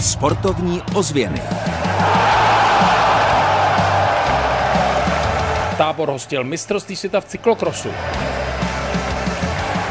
Sportovní 0.00 0.82
ozvěny. 0.94 1.42
Tábor 5.78 6.08
hostil 6.08 6.44
mistrovství 6.44 6.96
světa 6.96 7.20
v 7.20 7.24
cyklokrosu. 7.24 7.88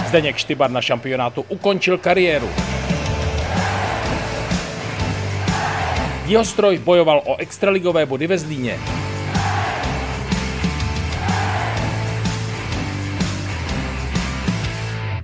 Zdeněk 0.08 0.38
Štybar 0.38 0.72
na 0.72 0.82
šampionátu 0.82 1.46
ukončil 1.50 1.98
kariéru. 1.98 2.50
Jeho 6.26 6.46
stroj 6.46 6.78
bojoval 6.78 7.21
o 7.26 7.36
extraligové 7.38 8.05
body 8.05 8.28
ve 8.28 8.38
Zlíně. 8.38 8.80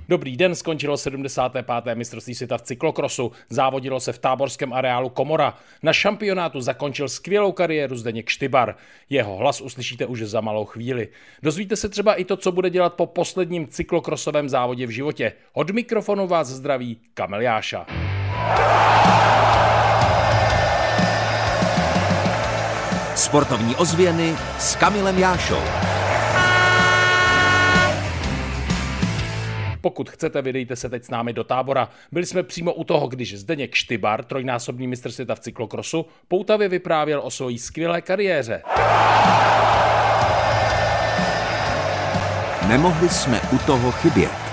Dobrý 0.08 0.36
den, 0.36 0.54
skončilo 0.54 0.96
75. 0.96 1.66
mistrovství 1.94 2.34
světa 2.34 2.58
v 2.58 2.62
cyklokrosu. 2.62 3.32
Závodilo 3.48 4.00
se 4.00 4.12
v 4.12 4.18
táborském 4.18 4.72
areálu 4.72 5.08
Komora. 5.08 5.54
Na 5.82 5.92
šampionátu 5.92 6.60
zakončil 6.60 7.08
skvělou 7.08 7.52
kariéru 7.52 7.96
Zdeněk 7.96 8.28
Štybar. 8.28 8.74
Jeho 9.10 9.36
hlas 9.36 9.60
uslyšíte 9.60 10.06
už 10.06 10.22
za 10.22 10.40
malou 10.40 10.64
chvíli. 10.64 11.08
Dozvíte 11.42 11.76
se 11.76 11.88
třeba 11.88 12.14
i 12.14 12.24
to, 12.24 12.36
co 12.36 12.52
bude 12.52 12.70
dělat 12.70 12.94
po 12.94 13.06
posledním 13.06 13.68
cyklokrosovém 13.68 14.48
závodě 14.48 14.86
v 14.86 14.90
životě. 14.90 15.32
Od 15.52 15.70
mikrofonu 15.70 16.26
vás 16.26 16.48
zdraví 16.48 17.00
Kamil 17.14 17.40
Jáša. 17.40 17.86
Sportovní 23.14 23.76
ozvěny 23.76 24.34
s 24.58 24.76
Kamilem 24.76 25.18
Jášou. 25.18 25.85
Pokud 29.86 30.10
chcete, 30.10 30.42
vydejte 30.42 30.76
se 30.76 30.88
teď 30.88 31.04
s 31.04 31.10
námi 31.10 31.32
do 31.32 31.44
tábora. 31.44 31.88
Byli 32.12 32.26
jsme 32.26 32.42
přímo 32.42 32.74
u 32.74 32.84
toho, 32.84 33.08
když 33.08 33.38
Zdeněk 33.38 33.74
Štybar, 33.74 34.24
trojnásobný 34.24 34.86
mistr 34.86 35.10
světa 35.10 35.34
v 35.34 35.40
cyklokrosu, 35.40 36.06
poutavě 36.28 36.68
vyprávěl 36.68 37.20
o 37.24 37.30
své 37.30 37.58
skvělé 37.58 38.00
kariéře. 38.00 38.62
Nemohli 42.68 43.08
jsme 43.08 43.40
u 43.52 43.58
toho 43.58 43.92
chybět. 43.92 44.45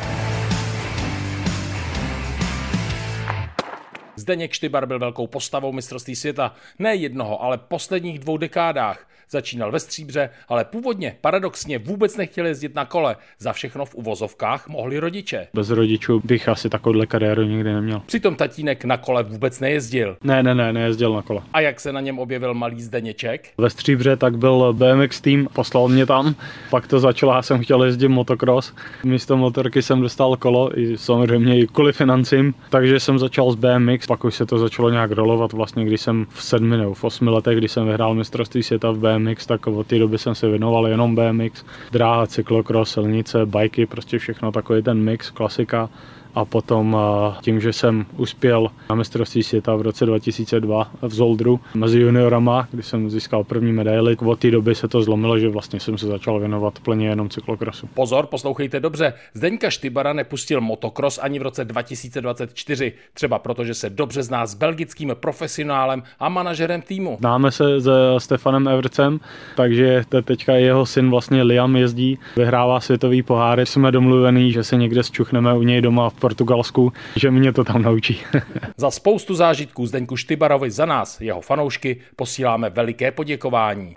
Zdeněk 4.23 4.53
Štybar 4.53 4.85
byl 4.85 4.99
velkou 4.99 5.27
postavou 5.27 5.71
mistrovství 5.71 6.15
světa. 6.15 6.55
Ne 6.79 6.95
jednoho, 6.95 7.43
ale 7.43 7.57
posledních 7.57 8.19
dvou 8.19 8.37
dekádách. 8.37 9.07
Začínal 9.29 9.71
ve 9.71 9.79
stříbře, 9.79 10.29
ale 10.47 10.65
původně 10.65 11.15
paradoxně 11.21 11.79
vůbec 11.79 12.17
nechtěl 12.17 12.45
jezdit 12.45 12.75
na 12.75 12.85
kole. 12.85 13.15
Za 13.39 13.53
všechno 13.53 13.85
v 13.85 13.95
uvozovkách 13.95 14.67
mohli 14.67 14.99
rodiče. 14.99 15.47
Bez 15.53 15.69
rodičů 15.69 16.21
bych 16.23 16.49
asi 16.49 16.69
takovouhle 16.69 17.05
kariéru 17.05 17.43
nikdy 17.43 17.73
neměl. 17.73 18.01
Přitom 18.05 18.35
tatínek 18.35 18.85
na 18.85 18.97
kole 18.97 19.23
vůbec 19.23 19.59
nejezdil. 19.59 20.17
Ne, 20.23 20.43
ne, 20.43 20.55
ne, 20.55 20.73
nejezdil 20.73 21.13
na 21.13 21.21
kole. 21.21 21.41
A 21.53 21.59
jak 21.59 21.79
se 21.79 21.93
na 21.93 22.01
něm 22.01 22.19
objevil 22.19 22.53
malý 22.53 22.81
Zdeněček? 22.81 23.49
Ve 23.57 23.69
Stříbře 23.69 24.17
tak 24.17 24.37
byl 24.37 24.73
BMX 24.73 25.21
tým, 25.21 25.47
poslal 25.53 25.87
mě 25.87 26.05
tam, 26.05 26.35
pak 26.69 26.87
to 26.87 26.99
začalo, 26.99 27.33
já 27.33 27.41
jsem 27.41 27.63
chtěl 27.63 27.83
jezdit 27.83 28.07
motocross. 28.07 28.73
Místo 29.03 29.37
motorky 29.37 29.81
jsem 29.81 30.01
dostal 30.01 30.37
kolo, 30.37 30.79
i 30.79 30.97
samozřejmě 30.97 31.59
i 31.59 31.67
kvůli 31.67 31.93
financím, 31.93 32.53
takže 32.69 32.99
jsem 32.99 33.19
začal 33.19 33.51
s 33.51 33.55
BMX, 33.55 34.07
pak 34.13 34.25
už 34.25 34.35
se 34.35 34.45
to 34.45 34.57
začalo 34.57 34.89
nějak 34.89 35.11
rolovat 35.11 35.53
vlastně, 35.53 35.85
když 35.85 36.01
jsem 36.01 36.25
v 36.29 36.43
sedmi 36.43 36.77
nebo 36.77 36.93
v 36.93 37.03
osmi 37.03 37.29
letech, 37.29 37.57
kdy 37.57 37.67
jsem 37.67 37.85
vyhrál 37.85 38.15
mistrovství 38.15 38.63
světa 38.63 38.91
v 38.91 38.97
BMX, 38.97 39.45
tak 39.45 39.67
od 39.67 39.87
té 39.87 39.99
doby 39.99 40.17
jsem 40.17 40.35
se 40.35 40.49
věnoval 40.49 40.87
jenom 40.87 41.15
BMX, 41.15 41.65
dráha, 41.91 42.27
cyklokros, 42.27 42.91
silnice, 42.91 43.45
bajky, 43.45 43.85
prostě 43.85 44.19
všechno 44.19 44.51
takový 44.51 44.81
ten 44.83 45.03
mix, 45.03 45.29
klasika 45.29 45.89
a 46.35 46.45
potom 46.45 46.97
tím, 47.41 47.61
že 47.61 47.73
jsem 47.73 48.05
uspěl 48.17 48.67
na 48.89 48.95
mistrovství 48.95 49.43
světa 49.43 49.75
v 49.75 49.81
roce 49.81 50.05
2002 50.05 50.91
v 51.01 51.13
Zoldru 51.13 51.59
mezi 51.73 51.99
juniorama, 51.99 52.67
kdy 52.71 52.83
jsem 52.83 53.09
získal 53.09 53.43
první 53.43 53.73
medaili, 53.73 54.17
od 54.17 54.39
té 54.39 54.51
doby 54.51 54.75
se 54.75 54.87
to 54.87 55.01
zlomilo, 55.01 55.39
že 55.39 55.49
vlastně 55.49 55.79
jsem 55.79 55.97
se 55.97 56.07
začal 56.07 56.39
věnovat 56.39 56.79
plně 56.79 57.07
jenom 57.07 57.29
cyklokrosu. 57.29 57.89
Pozor, 57.93 58.25
poslouchejte 58.25 58.79
dobře. 58.79 59.13
Zdeňka 59.33 59.69
Štybara 59.69 60.13
nepustil 60.13 60.61
motokros 60.61 61.19
ani 61.21 61.39
v 61.39 61.41
roce 61.41 61.65
2024, 61.65 62.93
třeba 63.13 63.39
protože 63.39 63.73
se 63.73 63.89
dobře 63.89 64.23
zná 64.23 64.45
s 64.45 64.55
belgickým 64.55 65.11
profesionálem 65.19 66.03
a 66.19 66.29
manažerem 66.29 66.81
týmu. 66.81 67.17
Známe 67.19 67.51
se 67.51 67.63
se 67.81 67.91
Stefanem 68.17 68.67
Evercem, 68.67 69.19
takže 69.55 70.03
teďka 70.23 70.53
jeho 70.53 70.85
syn 70.85 71.09
vlastně 71.09 71.43
Liam 71.43 71.75
jezdí, 71.75 72.19
vyhrává 72.35 72.79
světový 72.79 73.23
poháry. 73.23 73.65
Jsme 73.65 73.91
domluvený, 73.91 74.51
že 74.51 74.63
se 74.63 74.77
někde 74.77 75.03
zčuchneme 75.03 75.53
u 75.53 75.63
něj 75.63 75.81
doma 75.81 76.09
v 76.09 76.13
Portugalsku, 76.23 76.93
že 77.15 77.31
mě 77.31 77.53
to 77.53 77.63
tam 77.63 77.81
naučí. 77.81 78.21
za 78.77 78.91
spoustu 78.91 79.35
zážitků 79.35 79.85
Zdeňku 79.87 80.17
Štybarovi 80.17 80.71
za 80.71 80.85
nás, 80.85 81.21
jeho 81.21 81.41
fanoušky, 81.41 81.97
posíláme 82.15 82.69
veliké 82.69 83.11
poděkování. 83.11 83.95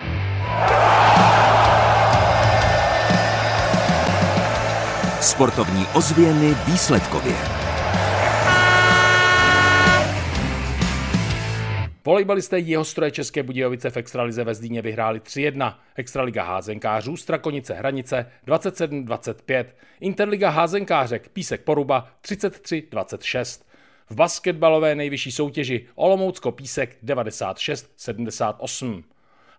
Sportovní 5.20 5.86
ozvěny 5.94 6.54
výsledkově. 6.66 7.65
Volejbalisté 12.06 12.58
jeho 12.58 12.84
stroje 12.84 13.10
České 13.10 13.42
Budějovice 13.42 13.90
v 13.90 13.96
Extralize 13.96 14.44
ve 14.44 14.54
Zdíně 14.54 14.82
vyhráli 14.82 15.20
3-1. 15.20 15.74
Extraliga 15.94 16.42
házenkářů 16.42 17.16
Strakonice 17.16 17.74
Hranice 17.74 18.26
27-25. 18.46 19.64
Interliga 20.00 20.50
házenkářek 20.50 21.28
Písek 21.28 21.60
Poruba 21.60 22.08
33-26. 22.24 23.62
V 24.10 24.14
basketbalové 24.14 24.94
nejvyšší 24.94 25.32
soutěži 25.32 25.86
Olomoucko 25.94 26.52
Písek 26.52 26.96
96-78. 27.04 29.02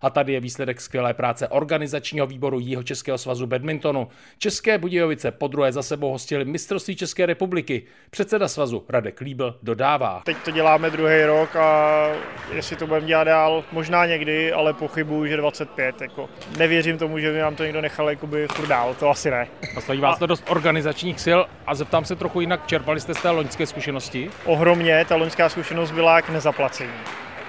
A 0.02 0.10
tady 0.10 0.32
je 0.32 0.40
výsledek 0.40 0.80
skvělé 0.80 1.14
práce 1.14 1.48
organizačního 1.48 2.26
výboru 2.26 2.60
Jího 2.60 2.82
Českého 2.82 3.18
svazu 3.18 3.46
badmintonu. 3.46 4.08
České 4.38 4.78
Budějovice 4.78 5.30
po 5.30 5.48
druhé 5.48 5.72
za 5.72 5.82
sebou 5.82 6.10
hostili 6.10 6.44
mistrovství 6.44 6.96
České 6.96 7.26
republiky. 7.26 7.82
Předseda 8.10 8.48
svazu 8.48 8.84
Radek 8.88 9.20
Líbl 9.20 9.58
dodává. 9.62 10.22
Teď 10.24 10.36
to 10.44 10.50
děláme 10.50 10.90
druhý 10.90 11.24
rok 11.24 11.56
a 11.56 12.08
jestli 12.52 12.76
to 12.76 12.86
budeme 12.86 13.06
dělat 13.06 13.24
dál, 13.24 13.64
možná 13.72 14.06
někdy, 14.06 14.52
ale 14.52 14.72
pochybuju, 14.72 15.26
že 15.26 15.36
25. 15.36 16.00
Jako. 16.00 16.28
Nevěřím 16.58 16.98
tomu, 16.98 17.18
že 17.18 17.32
by 17.32 17.38
nám 17.38 17.56
to 17.56 17.64
někdo 17.64 17.80
nechal 17.80 18.10
jakoby 18.10 18.46
furt 18.52 18.66
dál, 18.66 18.94
to 18.94 19.10
asi 19.10 19.30
ne. 19.30 19.48
A 19.76 19.80
stojí 19.80 20.00
vás 20.00 20.18
to 20.18 20.26
dost 20.26 20.44
organizačních 20.48 21.20
sil 21.26 21.40
a 21.66 21.74
zeptám 21.74 22.04
se 22.04 22.16
trochu 22.16 22.40
jinak, 22.40 22.66
čerpali 22.66 23.00
jste 23.00 23.14
z 23.14 23.22
té 23.22 23.30
loňské 23.30 23.66
zkušenosti? 23.66 24.30
Ohromně, 24.44 25.04
ta 25.08 25.16
loňská 25.16 25.48
zkušenost 25.48 25.90
byla 25.90 26.22
k 26.22 26.28
nezaplacení. 26.28 26.92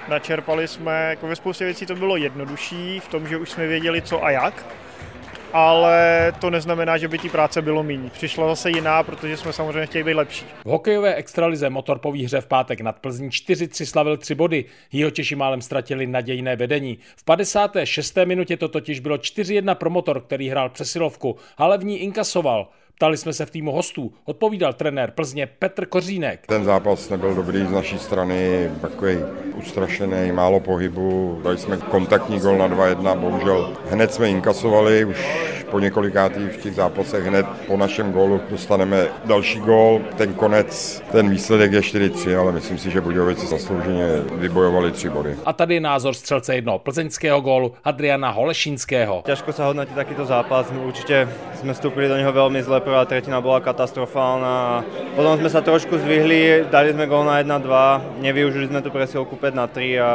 Načerpali 0.08 0.68
jsme, 0.68 1.06
jako 1.10 1.26
ve 1.26 1.36
spoustě 1.36 1.64
věcí 1.64 1.86
to 1.86 1.94
bylo 1.94 2.16
jednodušší 2.16 3.00
v 3.00 3.08
tom, 3.08 3.28
že 3.28 3.36
už 3.36 3.50
jsme 3.50 3.66
věděli 3.66 4.02
co 4.02 4.24
a 4.24 4.30
jak, 4.30 4.66
ale 5.52 6.32
to 6.40 6.50
neznamená, 6.50 6.98
že 6.98 7.08
by 7.08 7.18
tí 7.18 7.28
práce 7.28 7.62
bylo 7.62 7.82
méně. 7.82 8.10
Přišla 8.10 8.48
zase 8.48 8.70
jiná, 8.70 9.02
protože 9.02 9.36
jsme 9.36 9.52
samozřejmě 9.52 9.86
chtěli 9.86 10.04
být 10.04 10.14
lepší. 10.14 10.46
V 10.64 10.68
hokejové 10.68 11.14
extralize 11.14 11.70
motor 11.70 11.98
po 11.98 12.12
výhře 12.12 12.40
v 12.40 12.46
pátek 12.46 12.80
nad 12.80 12.98
Plzní 12.98 13.30
4-3 13.30 13.84
slavil 13.84 14.16
3 14.16 14.34
body. 14.34 14.64
Těši 15.10 15.34
málem 15.36 15.62
ztratili 15.62 16.06
nadějné 16.06 16.56
vedení. 16.56 16.98
V 17.16 17.24
56. 17.24 18.18
minutě 18.24 18.56
to 18.56 18.68
totiž 18.68 19.00
bylo 19.00 19.16
4-1 19.16 19.74
pro 19.74 19.90
motor, 19.90 20.20
který 20.20 20.48
hrál 20.48 20.68
přesilovku, 20.68 21.36
ale 21.56 21.78
v 21.78 21.84
ní 21.84 21.98
inkasoval. 21.98 22.68
Ptali 22.94 23.16
jsme 23.16 23.32
se 23.32 23.46
v 23.46 23.50
týmu 23.50 23.72
hostů, 23.72 24.12
odpovídal 24.24 24.72
trenér 24.72 25.10
Plzně 25.10 25.46
Petr 25.46 25.86
Kořínek. 25.86 26.46
Ten 26.46 26.64
zápas 26.64 27.08
nebyl 27.08 27.34
dobrý 27.34 27.66
z 27.66 27.70
naší 27.70 27.98
strany, 27.98 28.70
takový 28.80 29.18
ustrašený, 29.60 30.32
málo 30.32 30.60
pohybu. 30.60 31.40
Dali 31.44 31.58
jsme 31.58 31.76
kontaktní 31.76 32.40
gol 32.40 32.58
na 32.58 32.68
2-1, 32.68 33.18
bohužel 33.18 33.70
hned 33.90 34.14
jsme 34.14 34.30
inkasovali, 34.30 35.04
už 35.04 35.20
po 35.70 35.78
několikátý 35.78 36.40
v 36.48 36.56
těch 36.56 36.74
zápasech 36.74 37.24
hned 37.24 37.46
po 37.66 37.76
našem 37.76 38.12
gólu 38.12 38.40
dostaneme 38.50 39.06
další 39.24 39.60
gól. 39.60 40.00
Ten 40.16 40.34
konec, 40.34 41.02
ten 41.12 41.30
výsledek 41.30 41.72
je 41.72 41.80
4-3, 41.80 42.40
ale 42.40 42.52
myslím 42.52 42.78
si, 42.78 42.90
že 42.90 43.00
Budějovice 43.00 43.46
zaslouženě 43.46 44.06
vybojovali 44.34 44.90
tři 44.90 45.08
body. 45.08 45.36
A 45.46 45.52
tady 45.52 45.74
je 45.74 45.80
názor 45.80 46.14
střelce 46.14 46.54
jednoho 46.54 46.78
plzeňského 46.78 47.40
gólu 47.40 47.72
Adriana 47.84 48.30
Holešinského. 48.30 49.22
Těžko 49.26 49.52
se 49.52 49.64
hodnotí 49.64 49.94
takýto 49.94 50.24
zápas, 50.24 50.70
my 50.72 50.78
určitě 50.78 51.28
jsme 51.60 51.72
vstupili 51.72 52.08
do 52.08 52.16
něho 52.16 52.32
velmi 52.32 52.62
zle, 52.62 52.80
prvá 52.80 53.04
tretina 53.04 53.40
bola 53.40 53.60
katastrofálna. 53.60 54.84
Potom 55.16 55.36
sme 55.38 55.50
sa 55.50 55.60
trošku 55.60 55.98
zvihli, 55.98 56.64
dali 56.70 56.94
sme 56.94 57.06
gól 57.06 57.26
na 57.26 57.42
1-2, 57.42 58.22
nevyužili 58.24 58.66
sme 58.66 58.80
tu 58.82 58.90
presilku 58.90 59.36
5 59.50 59.54
na 59.54 59.66
3 59.66 59.98
a 59.98 60.10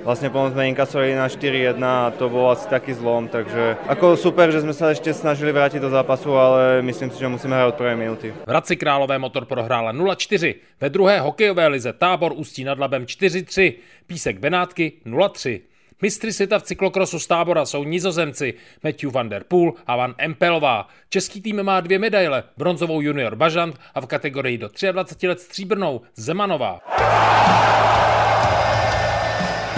Vlastne 0.00 0.32
potom 0.32 0.48
sme 0.48 0.72
inkasovali 0.72 1.12
na 1.12 1.28
4-1 1.28 1.76
a 1.76 2.08
to 2.16 2.32
bol 2.32 2.48
asi 2.48 2.64
taký 2.72 2.96
zlom, 2.96 3.28
takže 3.28 3.76
ako 3.84 4.16
super, 4.16 4.48
že 4.48 4.64
sme 4.64 4.72
sa 4.72 4.96
ešte 4.96 5.12
snažili 5.12 5.52
vrátiť 5.52 5.76
do 5.76 5.92
zápasu, 5.92 6.32
ale 6.40 6.80
myslím 6.88 7.12
si, 7.12 7.20
že 7.20 7.28
musíme 7.28 7.52
hrát 7.52 7.68
od 7.68 7.76
prvej 7.76 8.00
minúty. 8.00 8.32
V 8.32 8.48
Hradci 8.48 8.80
Králové 8.80 9.20
motor 9.20 9.44
prohrála 9.44 9.92
0-4, 9.92 10.80
ve 10.80 10.88
druhé 10.88 11.20
hokejové 11.20 11.68
lize 11.68 11.92
Tábor 11.92 12.32
Ústí 12.32 12.64
nad 12.64 12.80
Labem 12.80 13.04
4-3, 13.04 14.08
Písek 14.08 14.40
Benátky 14.40 15.04
0-3. 15.04 15.68
Mistry 16.00 16.32
světa 16.32 16.58
v 16.58 16.62
cyklokrosu 16.62 17.18
z 17.18 17.26
tábora 17.26 17.64
jsou 17.64 17.84
nizozemci 17.84 18.54
Matthew 18.84 19.12
van 19.12 19.28
der 19.28 19.44
Poel 19.44 19.72
a 19.86 19.96
Van 19.96 20.14
Empelová. 20.18 20.88
Český 21.08 21.40
tým 21.40 21.62
má 21.62 21.80
dvě 21.80 21.98
medaile, 21.98 22.44
bronzovou 22.56 23.00
junior 23.00 23.36
Bažant 23.36 23.76
a 23.94 24.00
v 24.00 24.06
kategorii 24.06 24.58
do 24.58 24.68
23 24.92 25.28
let 25.28 25.40
stříbrnou 25.40 26.00
Zemanová. 26.16 26.80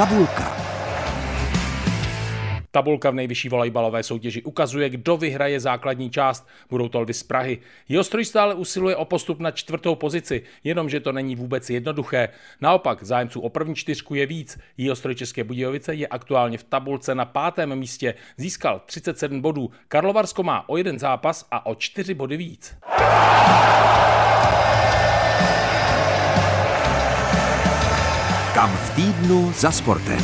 Tabulka. 0.03 0.57
Tabulka 2.71 3.11
v 3.11 3.15
nejvyšší 3.15 3.49
volejbalové 3.49 4.03
soutěži 4.03 4.43
ukazuje, 4.43 4.91
kdo 4.91 5.17
vyhraje 5.17 5.61
základní 5.61 6.11
část. 6.11 6.49
Budou 6.71 6.89
to 6.89 7.01
Lvy 7.01 7.15
z 7.15 7.23
Prahy. 7.23 7.59
Jeho 7.89 8.05
stále 8.05 8.55
usiluje 8.55 8.97
o 8.97 9.05
postup 9.05 9.41
na 9.41 9.51
čtvrtou 9.51 9.95
pozici, 9.95 10.43
jenomže 10.65 11.01
to 11.01 11.13
není 11.13 11.37
vůbec 11.37 11.71
jednoduché. 11.71 12.29
Naopak, 12.61 13.03
zájemců 13.03 13.41
o 13.41 13.49
první 13.49 13.75
čtyřku 13.75 14.15
je 14.15 14.27
víc. 14.27 14.59
Jihostroj 14.77 15.15
České 15.15 15.45
Budějovice 15.45 15.95
je 15.95 16.07
aktuálně 16.07 16.59
v 16.59 16.65
tabulce 16.65 17.15
na 17.15 17.25
pátém 17.25 17.77
místě. 17.77 18.15
Získal 18.37 18.83
37 18.87 19.41
bodů. 19.41 19.71
Karlovarsko 19.89 20.43
má 20.43 20.69
o 20.69 20.77
jeden 20.77 20.99
zápas 20.99 21.47
a 21.51 21.67
o 21.67 21.75
čtyři 21.75 22.15
body 22.15 22.37
víc. 22.37 22.77
Kam 28.55 28.71
v 28.71 28.95
týdnu 28.95 29.53
za 29.53 29.73
sportem. 29.73 30.21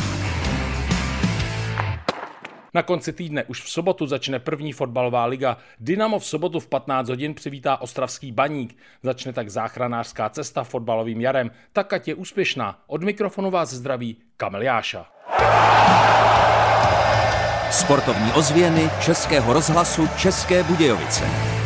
Na 2.73 2.83
konci 2.83 3.13
týdne 3.13 3.43
už 3.43 3.61
v 3.61 3.69
sobotu 3.69 4.05
začne 4.05 4.39
první 4.39 4.73
fotbalová 4.73 5.25
liga. 5.25 5.57
Dynamo 5.79 6.19
v 6.19 6.25
sobotu 6.25 6.59
v 6.59 6.67
15 6.67 7.09
hodin 7.09 7.33
přivítá 7.33 7.81
Ostravský 7.81 8.31
baník. 8.31 8.77
Začne 9.03 9.33
tak 9.33 9.49
záchranářská 9.49 10.29
cesta 10.29 10.63
fotbalovým 10.63 11.21
jarem. 11.21 11.51
Tak 11.73 11.93
ať 11.93 12.07
je 12.07 12.15
úspěšná. 12.15 12.79
Od 12.87 13.03
mikrofonu 13.03 13.51
vás 13.51 13.73
zdraví 13.73 14.17
Kamil 14.37 14.61
Jáša. 14.61 15.05
Sportovní 17.71 18.31
ozvěny 18.31 18.89
Českého 19.01 19.53
rozhlasu 19.53 20.07
České 20.17 20.63
Budějovice. 20.63 21.58